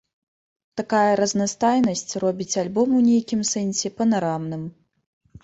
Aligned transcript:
Такая 0.79 1.11
разнастайнасць 1.19 2.17
робіць 2.23 2.57
альбом 2.63 2.97
у 3.01 3.03
нейкім 3.09 3.45
сэнсе 3.53 3.87
панарамным. 4.01 4.67